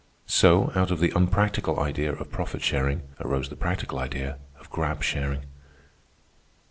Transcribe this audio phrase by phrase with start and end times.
[0.25, 5.03] So, out of the unpractical idea of profit sharing, arose the practical idea of grab
[5.03, 5.43] sharing.